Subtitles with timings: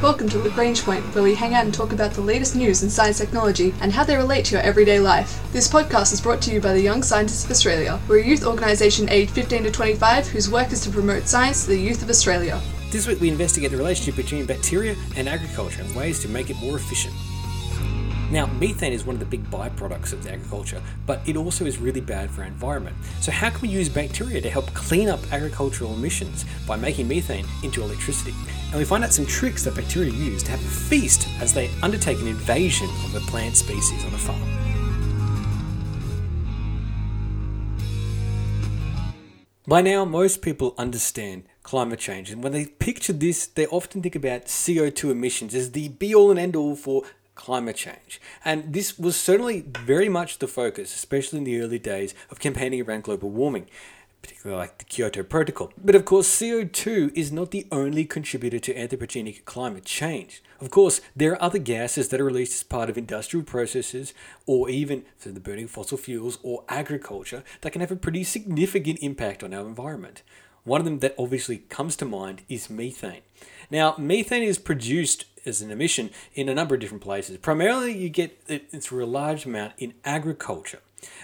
[0.00, 2.88] Welcome to Lagrange Point, where we hang out and talk about the latest news in
[2.88, 5.42] science technology and how they relate to your everyday life.
[5.52, 7.98] This podcast is brought to you by the Young Scientists of Australia.
[8.06, 11.70] We're a youth organisation aged 15 to 25 whose work is to promote science to
[11.70, 12.60] the youth of Australia.
[12.92, 16.56] This week we investigate the relationship between bacteria and agriculture and ways to make it
[16.58, 17.14] more efficient.
[18.30, 22.02] Now, methane is one of the big byproducts of agriculture, but it also is really
[22.02, 22.94] bad for our environment.
[23.20, 27.46] So, how can we use bacteria to help clean up agricultural emissions by making methane
[27.62, 28.34] into electricity?
[28.70, 31.70] And we find out some tricks that bacteria use to have a feast as they
[31.82, 34.68] undertake an invasion of a plant species on a farm.
[39.66, 44.16] By now, most people understand climate change, and when they picture this, they often think
[44.16, 47.04] about CO2 emissions as the be all and end all for
[47.38, 48.20] climate change.
[48.44, 52.82] And this was certainly very much the focus, especially in the early days of campaigning
[52.82, 53.68] around global warming,
[54.20, 55.72] particularly like the Kyoto Protocol.
[55.82, 60.42] But of course, CO2 is not the only contributor to anthropogenic climate change.
[60.60, 64.12] Of course, there are other gases that are released as part of industrial processes
[64.44, 68.24] or even through the burning of fossil fuels or agriculture that can have a pretty
[68.24, 70.22] significant impact on our environment.
[70.64, 73.22] One of them that obviously comes to mind is methane.
[73.70, 77.36] Now, methane is produced as an emission in a number of different places.
[77.38, 80.80] Primarily, you get it through a large amount in agriculture,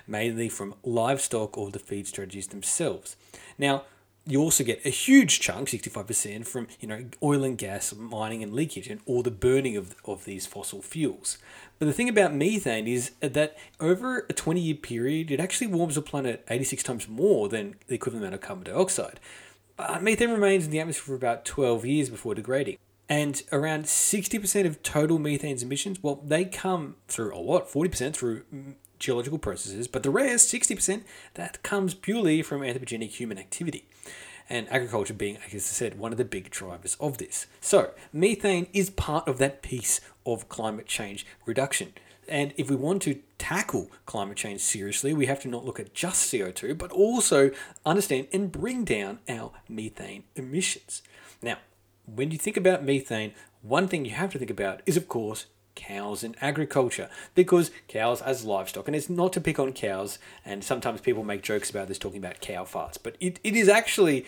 [0.06, 3.16] mainly from livestock or the feed strategies themselves.
[3.58, 3.84] Now,
[4.26, 8.54] you also get a huge chunk, 65%, from you know oil and gas mining and
[8.54, 11.38] leakage and all the burning of, of these fossil fuels.
[11.78, 15.96] But the thing about methane is that over a 20 year period, it actually warms
[15.96, 19.20] the planet 86 times more than the equivalent amount of carbon dioxide.
[19.76, 22.78] But methane remains in the atmosphere for about 12 years before degrading.
[23.08, 28.44] And around 60% of total methane emissions, well, they come through a lot, 40% through
[28.44, 31.02] mm, geological processes, but the rest, 60%,
[31.34, 33.86] that comes purely from anthropogenic human activity.
[34.48, 37.46] And agriculture being, as I said, one of the big drivers of this.
[37.60, 41.94] So, methane is part of that piece of climate change reduction.
[42.28, 45.94] And if we want to tackle climate change seriously, we have to not look at
[45.94, 47.50] just CO2, but also
[47.84, 51.02] understand and bring down our methane emissions.
[51.42, 51.58] Now,
[52.06, 53.32] when you think about methane,
[53.62, 57.08] one thing you have to think about is, of course, cows and agriculture.
[57.34, 61.42] Because cows as livestock and it's not to pick on cows and sometimes people make
[61.42, 64.24] jokes about this talking about cow farts but it, it is actually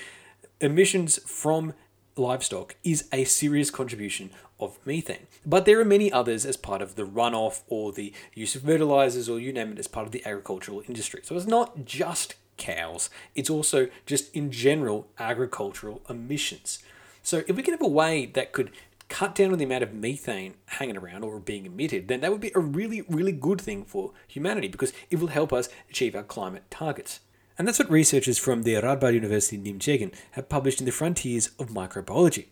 [0.61, 1.75] emissions from
[2.17, 5.27] livestock is a serious contribution of methane.
[5.45, 9.29] But there are many others as part of the runoff or the use of fertilizers
[9.29, 11.21] or you name it as part of the agricultural industry.
[11.23, 16.79] So it's not just cows it's also just in general agricultural emissions
[17.27, 18.71] so if we can have a way that could
[19.09, 22.41] cut down on the amount of methane hanging around or being emitted, then that would
[22.41, 26.23] be a really, really good thing for humanity because it will help us achieve our
[26.23, 27.19] climate targets.
[27.59, 31.51] And that's what researchers from the Radboud University in Nijmegen have published in the Frontiers
[31.59, 32.47] of Microbiology.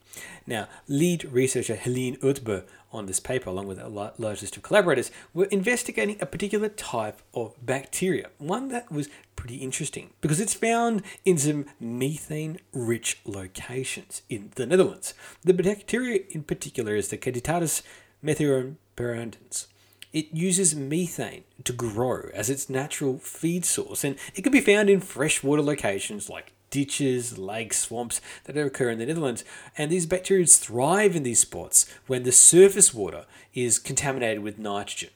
[0.46, 5.10] Now, lead researcher Helene Ootboo on this paper, along with a large list of collaborators,
[5.34, 11.02] were investigating a particular type of bacteria, one that was pretty interesting because it's found
[11.24, 15.12] in some methane rich locations in the Netherlands.
[15.42, 17.82] The bacteria in particular is the Candidatatus
[18.24, 19.66] methioperandens.
[20.14, 24.88] It uses methane to grow as its natural feed source, and it can be found
[24.88, 29.44] in freshwater locations like ditches, lakes, swamps that occur in the Netherlands.
[29.76, 35.10] And these bacteria thrive in these spots when the surface water is contaminated with nitrogen.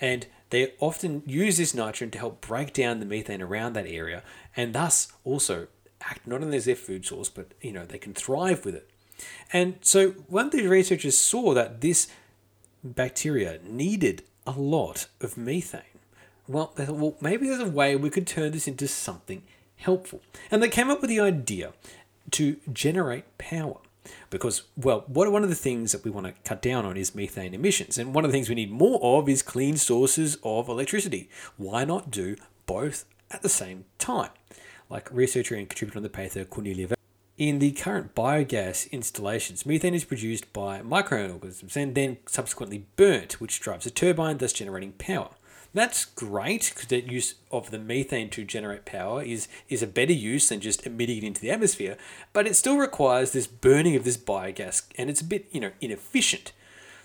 [0.00, 4.22] And they often use this nitrogen to help break down the methane around that area
[4.56, 5.68] and thus also
[6.00, 8.90] act not only as their food source, but you know, they can thrive with it.
[9.52, 12.08] And so one of the researchers saw that this
[12.82, 15.82] bacteria needed a lot of methane.
[16.48, 19.42] Well, they thought, well, maybe there's a way we could turn this into something
[19.76, 20.20] helpful.
[20.50, 21.72] And they came up with the idea
[22.32, 23.76] to generate power.
[24.30, 27.14] Because, well, what one of the things that we want to cut down on is
[27.14, 27.98] methane emissions.
[27.98, 31.28] And one of the things we need more of is clean sources of electricity.
[31.56, 32.36] Why not do
[32.66, 34.30] both at the same time?
[34.88, 36.88] Like researcher and contributor on the paper Cornelia
[37.40, 43.60] in the current biogas installations, methane is produced by microorganisms and then subsequently burnt, which
[43.60, 45.30] drives a turbine, thus generating power.
[45.72, 50.12] That's great because the use of the methane to generate power is, is a better
[50.12, 51.96] use than just emitting it into the atmosphere,
[52.34, 55.72] but it still requires this burning of this biogas and it's a bit, you know,
[55.80, 56.52] inefficient.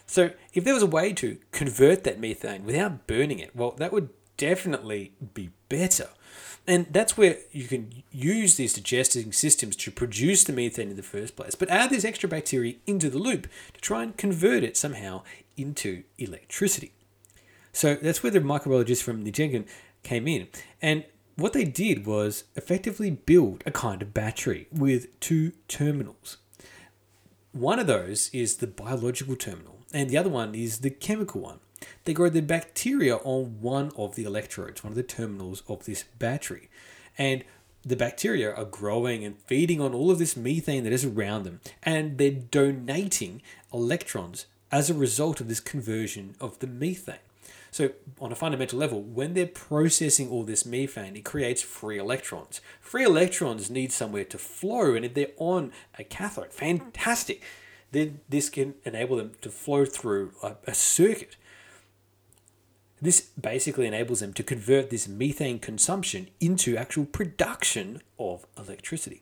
[0.06, 3.94] So if there was a way to convert that methane without burning it, well, that
[3.94, 6.10] would definitely be better.
[6.68, 11.04] And that's where you can use these digesting systems to produce the methane in the
[11.04, 14.76] first place, but add this extra bacteria into the loop to try and convert it
[14.76, 15.22] somehow
[15.56, 16.92] into electricity.
[17.72, 19.68] So that's where the microbiologists from Nijmegen
[20.02, 20.48] came in.
[20.82, 26.38] And what they did was effectively build a kind of battery with two terminals.
[27.56, 31.60] one of those is the biological terminal, and the other one is the chemical one.
[32.06, 36.04] They grow the bacteria on one of the electrodes, one of the terminals of this
[36.20, 36.70] battery.
[37.18, 37.44] And
[37.86, 41.62] the bacteria are growing and feeding on all of this methane that is around them,
[41.84, 47.20] and they're donating electrons as a result of this conversion of the methane.
[47.70, 47.92] So,
[48.22, 52.62] on a fundamental level, when they're processing all this methane, it creates free electrons.
[52.80, 57.44] Free electrons need somewhere to flow, and if they're on a cathode, fantastic.
[57.92, 61.36] Then this can enable them to flow through a, a circuit.
[63.06, 69.22] This basically enables them to convert this methane consumption into actual production of electricity.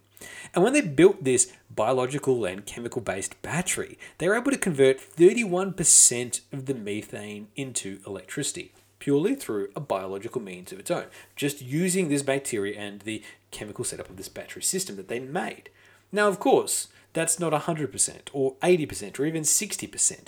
[0.56, 5.02] And when they built this biological and chemical based battery, they were able to convert
[5.02, 11.62] 31% of the methane into electricity purely through a biological means of its own, just
[11.62, 13.22] using this bacteria and the
[13.52, 15.70] chemical setup of this battery system that they made.
[16.10, 20.28] Now, of course, that's not 100% or 80% or even 60%,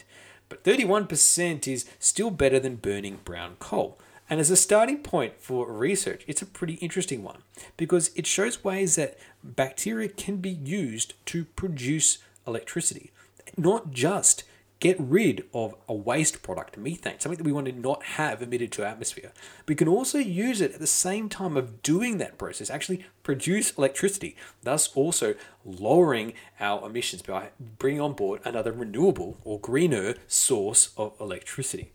[0.49, 3.99] but 31% is still better than burning brown coal.
[4.29, 7.43] And as a starting point for research, it's a pretty interesting one
[7.77, 13.11] because it shows ways that bacteria can be used to produce electricity,
[13.55, 14.43] not just
[14.79, 18.71] get rid of a waste product, methane, something that we want to not have emitted
[18.73, 19.31] to atmosphere.
[19.67, 23.71] We can also use it at the same time of doing that process, actually produce
[23.77, 27.49] electricity, thus also lowering our emissions by
[27.79, 31.91] bringing on board another renewable or greener source of electricity.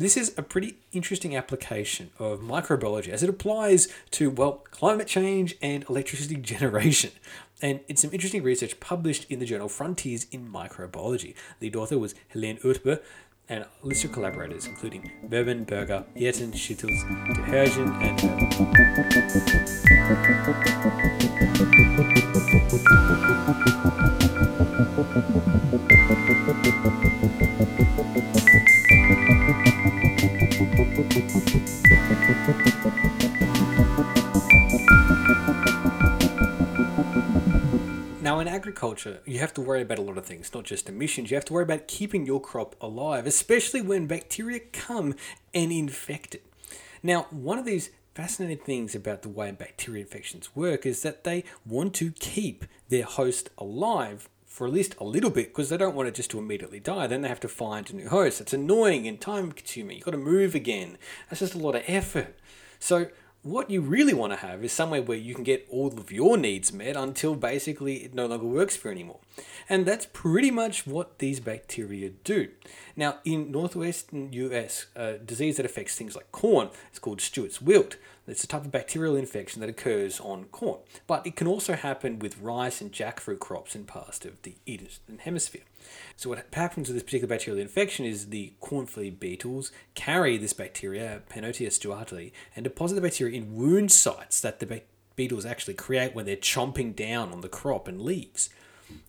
[0.00, 5.58] This is a pretty interesting application of microbiology as it applies to, well, climate change
[5.60, 7.10] and electricity generation.
[7.60, 11.34] And it's some interesting research published in the journal Frontiers in Microbiology.
[11.58, 13.02] The author was Helene Uthber,
[13.46, 17.04] and a list of collaborators, including Berben, Berger, Yerton, Schittels,
[17.34, 18.18] De Hergen, and
[38.20, 41.30] Now, in agriculture, you have to worry about a lot of things, not just emissions.
[41.30, 45.14] You have to worry about keeping your crop alive, especially when bacteria come
[45.54, 46.44] and infect it.
[47.02, 51.44] Now, one of these fascinating things about the way bacteria infections work is that they
[51.64, 55.94] want to keep their host alive for at least a little bit because they don't
[55.94, 57.06] want it just to immediately die.
[57.06, 58.40] Then they have to find a new host.
[58.40, 59.96] It's annoying and time consuming.
[59.96, 60.98] You've got to move again.
[61.30, 62.36] That's just a lot of effort.
[62.80, 63.06] So,
[63.42, 66.36] what you really want to have is somewhere where you can get all of your
[66.36, 69.20] needs met until basically it no longer works for you anymore.
[69.66, 72.48] And that's pretty much what these bacteria do.
[72.96, 77.96] Now, in northwestern US, a disease that affects things like corn is called Stewart's wilt.
[78.30, 82.18] It's a type of bacterial infection that occurs on corn, but it can also happen
[82.18, 85.62] with rice and jackfruit crops in parts of the eastern hemisphere.
[86.16, 90.52] So what happens with this particular bacterial infection is the corn flea beetles carry this
[90.52, 94.82] bacteria, Pannotia stewarti, and deposit the bacteria in wound sites that the
[95.16, 98.50] beetles actually create when they're chomping down on the crop and leaves.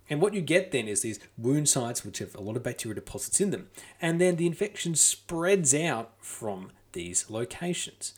[0.09, 2.95] And what you get then is these wound sites which have a lot of bacteria
[2.95, 3.69] deposits in them,
[4.01, 8.13] and then the infection spreads out from these locations.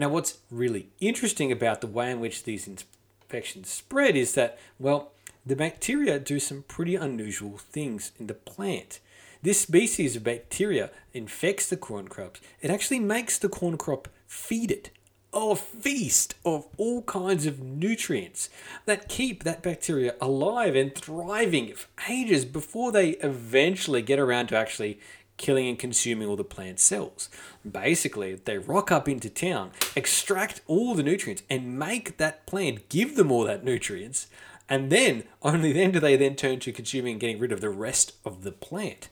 [0.00, 5.12] Now, what's really interesting about the way in which these infections spread is that, well,
[5.44, 9.00] the bacteria do some pretty unusual things in the plant.
[9.42, 12.40] This species of bacteria infects the corn crops.
[12.62, 14.90] It actually makes the corn crop feed it
[15.32, 18.48] a feast of all kinds of nutrients
[18.86, 24.56] that keep that bacteria alive and thriving for ages before they eventually get around to
[24.56, 24.98] actually
[25.40, 27.30] killing and consuming all the plant cells.
[27.68, 33.16] Basically, they rock up into town, extract all the nutrients, and make that plant give
[33.16, 34.28] them all that nutrients.
[34.68, 37.70] And then, only then do they then turn to consuming and getting rid of the
[37.70, 39.08] rest of the plant.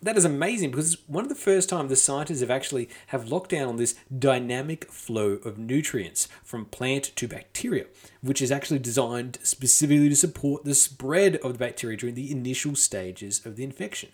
[0.00, 3.28] That is amazing because it's one of the first times the scientists have actually have
[3.28, 7.86] locked down on this dynamic flow of nutrients from plant to bacteria,
[8.20, 12.74] which is actually designed specifically to support the spread of the bacteria during the initial
[12.74, 14.10] stages of the infection.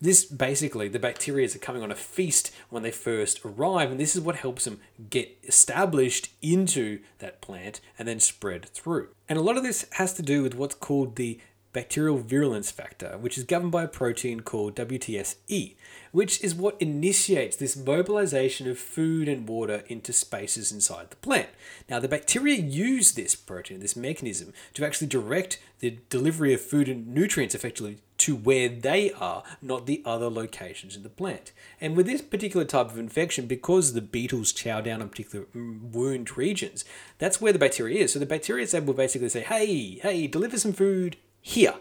[0.00, 4.14] This basically, the bacteria are coming on a feast when they first arrive, and this
[4.14, 9.08] is what helps them get established into that plant and then spread through.
[9.28, 11.40] And a lot of this has to do with what's called the
[11.72, 15.74] bacterial virulence factor, which is governed by a protein called WTSE,
[16.10, 21.50] which is what initiates this mobilization of food and water into spaces inside the plant.
[21.88, 26.88] Now, the bacteria use this protein, this mechanism, to actually direct the delivery of food
[26.88, 31.52] and nutrients effectively to where they are, not the other locations in the plant.
[31.80, 35.92] And with this particular type of infection, because the beetles chow down on particular mm,
[35.92, 36.84] wound regions,
[37.18, 38.12] that's where the bacteria is.
[38.12, 41.74] So the bacteria is able to basically say, hey, hey, deliver some food here.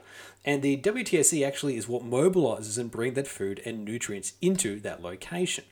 [0.45, 5.01] And the WTSE actually is what mobilizes and brings that food and nutrients into that
[5.01, 5.63] location.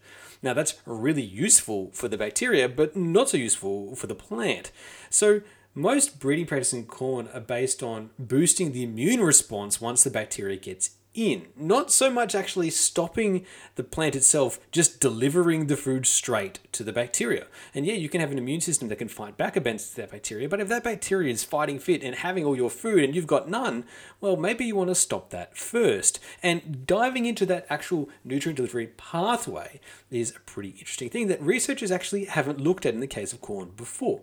[0.41, 4.71] Now, that's really useful for the bacteria, but not so useful for the plant.
[5.11, 5.41] So,
[5.75, 10.57] most breeding practices in corn are based on boosting the immune response once the bacteria
[10.57, 11.47] gets in.
[11.55, 16.93] Not so much actually stopping the plant itself, just delivering the food straight to the
[16.93, 17.47] bacteria.
[17.73, 20.49] And yeah, you can have an immune system that can fight back against that bacteria,
[20.49, 23.49] but if that bacteria is fighting fit and having all your food and you've got
[23.49, 23.85] none,
[24.21, 26.19] well, maybe you want to stop that first.
[26.41, 31.91] And diving into that actual nutrient delivery pathway is a pretty interesting thing that researchers
[31.91, 34.21] actually haven't looked at in the case of corn before.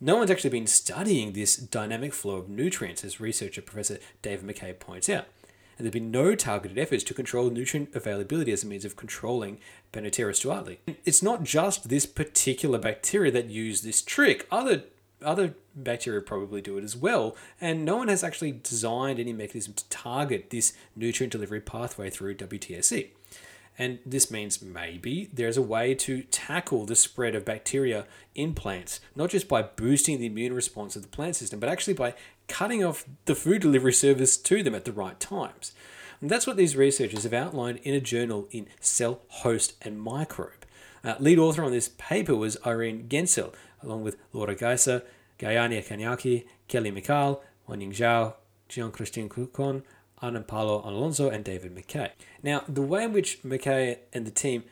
[0.00, 4.78] No one's actually been studying this dynamic flow of nutrients, as researcher Professor David McKay
[4.78, 5.26] points out
[5.78, 8.96] and there have been no targeted efforts to control nutrient availability as a means of
[8.96, 9.58] controlling
[9.92, 10.78] Panethera stuarti.
[11.04, 14.46] It's not just this particular bacteria that use this trick.
[14.50, 14.84] Other
[15.24, 19.72] other bacteria probably do it as well, and no one has actually designed any mechanism
[19.74, 23.08] to target this nutrient delivery pathway through WTSE.
[23.78, 29.00] And this means maybe there's a way to tackle the spread of bacteria in plants,
[29.14, 32.14] not just by boosting the immune response of the plant system, but actually by
[32.48, 35.72] cutting off the food delivery service to them at the right times.
[36.20, 40.66] And that's what these researchers have outlined in a journal in Cell, Host, and Microbe.
[41.04, 45.04] Uh, lead author on this paper was Irene Gensel, along with Laura Geiser,
[45.38, 48.34] Gayane Kanyaki, Kelly Mikal, Wenying Zhao,
[48.68, 49.82] Jean-Christine Cucon,
[50.20, 52.10] Ana Paulo Alonso, and David McKay.
[52.42, 54.64] Now, the way in which McKay and the team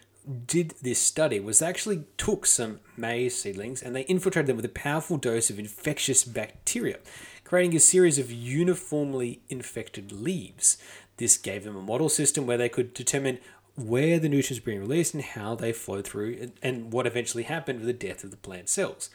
[0.46, 4.64] did this study was they actually took some maize seedlings and they infiltrated them with
[4.64, 6.98] a powerful dose of infectious bacteria,
[7.44, 10.78] creating a series of uniformly infected leaves.
[11.18, 13.38] This gave them a model system where they could determine
[13.76, 17.80] where the nutrients were being released and how they flowed through, and what eventually happened
[17.80, 19.10] with the death of the plant cells.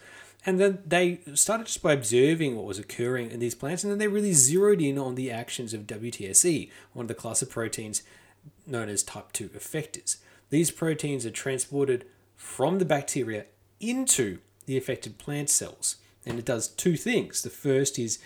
[0.46, 4.00] And then they started just by observing what was occurring in these plants, and then
[4.00, 8.02] they really zeroed in on the actions of WTSE, one of the class of proteins
[8.66, 10.18] known as type 2 effectors.
[10.50, 12.06] These proteins are transported
[12.36, 13.46] from the bacteria
[13.80, 17.44] into the affected plant cells, and it does two things.
[17.44, 18.20] The first is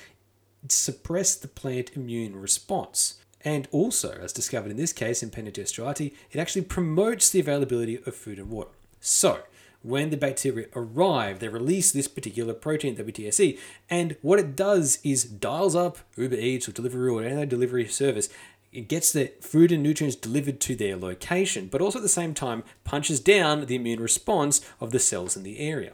[0.69, 3.15] suppress the plant immune response.
[3.41, 8.15] And also, as discovered in this case in Panethera it actually promotes the availability of
[8.15, 8.71] food and water.
[8.99, 9.41] So,
[9.85, 15.23] when the bacteria arrive, they release this particular protein, WTSE, and what it does is
[15.23, 18.27] dials up Uber Eats or Deliveroo or any delivery service.
[18.73, 22.33] It gets the food and nutrients delivered to their location, but also at the same
[22.33, 25.93] time punches down the immune response of the cells in the area.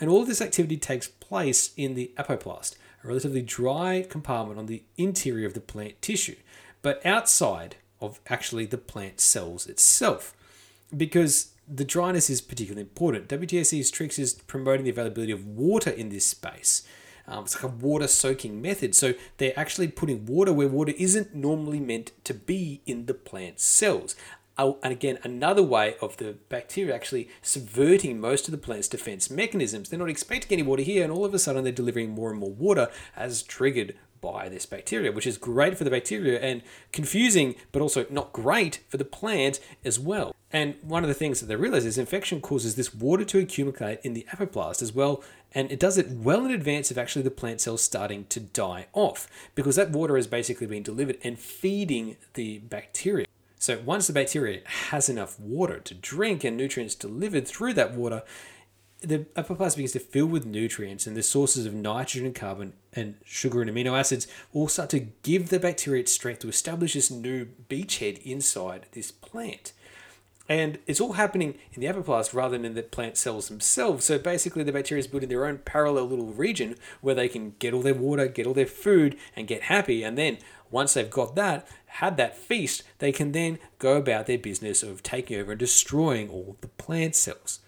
[0.00, 4.66] And all of this activity takes place in the apoplast, a relatively dry compartment on
[4.66, 6.36] the interior of the plant tissue,
[6.82, 10.34] but outside of actually the plant cells itself.
[10.94, 13.28] Because the dryness is particularly important.
[13.28, 16.82] WTSE's tricks is promoting the availability of water in this space.
[17.26, 18.94] Um, it's like a water soaking method.
[18.94, 23.60] So they're actually putting water where water isn't normally meant to be in the plant
[23.60, 24.16] cells.
[24.56, 29.30] Oh, and again, another way of the bacteria actually subverting most of the plant's defense
[29.30, 29.88] mechanisms.
[29.88, 32.40] They're not expecting any water here, and all of a sudden they're delivering more and
[32.40, 37.54] more water as triggered by this bacteria, which is great for the bacteria and confusing,
[37.70, 40.34] but also not great for the plant as well.
[40.50, 44.00] And one of the things that they realize is infection causes this water to accumulate
[44.02, 47.30] in the apoplast as well, and it does it well in advance of actually the
[47.30, 52.16] plant cells starting to die off, because that water has basically been delivered and feeding
[52.32, 53.26] the bacteria.
[53.58, 58.22] So once the bacteria has enough water to drink and nutrients delivered through that water,
[59.00, 63.16] the apoplast begins to fill with nutrients and the sources of nitrogen and carbon and
[63.24, 67.10] sugar and amino acids all start to give the bacteria its strength to establish this
[67.10, 69.72] new beachhead inside this plant.
[70.48, 74.06] And it's all happening in the apoplast rather than in the plant cells themselves.
[74.06, 77.74] So basically, the bacteria is building their own parallel little region where they can get
[77.74, 80.02] all their water, get all their food, and get happy.
[80.02, 80.38] And then
[80.70, 85.02] once they've got that, had that feast, they can then go about their business of
[85.02, 87.60] taking over and destroying all the plant cells.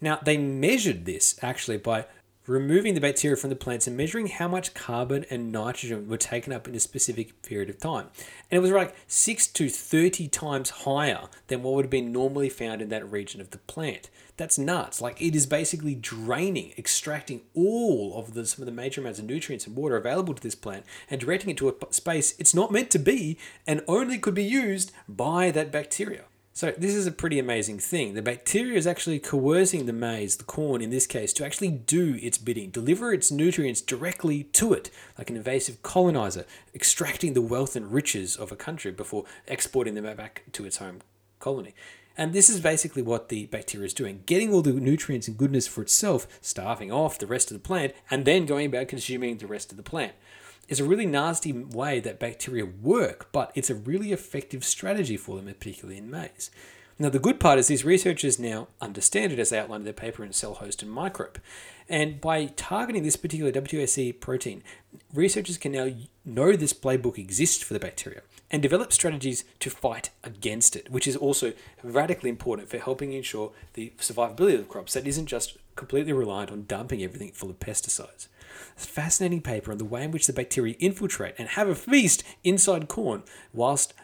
[0.00, 2.06] Now, they measured this actually by
[2.46, 6.52] removing the bacteria from the plants and measuring how much carbon and nitrogen were taken
[6.52, 8.08] up in a specific period of time.
[8.50, 12.50] And it was like 6 to 30 times higher than what would have been normally
[12.50, 14.10] found in that region of the plant.
[14.36, 15.00] That's nuts.
[15.00, 19.24] Like it is basically draining, extracting all of the some of the major amounts of
[19.24, 22.72] nutrients and water available to this plant and directing it to a space it's not
[22.72, 26.24] meant to be and only could be used by that bacteria.
[26.56, 28.14] So this is a pretty amazing thing.
[28.14, 32.16] The bacteria is actually coercing the maize, the corn in this case, to actually do
[32.22, 37.74] its bidding, deliver its nutrients directly to it, like an invasive colonizer, extracting the wealth
[37.74, 41.00] and riches of a country before exporting them back to its home
[41.40, 41.74] colony.
[42.16, 45.66] And this is basically what the bacteria is doing, getting all the nutrients and goodness
[45.66, 49.48] for itself, starving off the rest of the plant, and then going about consuming the
[49.48, 50.12] rest of the plant.
[50.68, 55.36] Is a really nasty way that bacteria work, but it's a really effective strategy for
[55.36, 56.50] them, particularly in maize.
[56.98, 59.92] Now, the good part is these researchers now understand it as they outlined in their
[59.92, 61.40] paper in Cell Host and Microbe.
[61.88, 64.62] And by targeting this particular WSE protein,
[65.12, 65.90] researchers can now
[66.24, 71.08] know this playbook exists for the bacteria and develop strategies to fight against it, which
[71.08, 71.52] is also
[71.82, 76.64] radically important for helping ensure the survivability of crops that isn't just completely reliant on
[76.66, 78.28] dumping everything full of pesticides.
[78.76, 81.74] It's a fascinating paper on the way in which the bacteria infiltrate and have a
[81.74, 83.94] feast inside corn whilst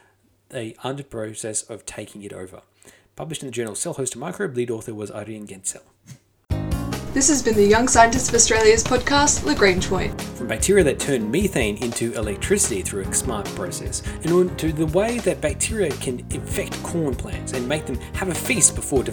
[0.51, 2.63] they are under process of taking it over.
[3.17, 5.83] Published in the journal Cell Host and Microbe, lead author was Irene Gensel.
[7.13, 10.23] This has been the Young Scientists of Australia's podcast, Lagrange Point.
[10.23, 14.87] From bacteria that turn methane into electricity through a smart process, and on to the
[14.87, 19.03] way that bacteria can infect corn plants and make them have a feast before.
[19.03, 19.13] De-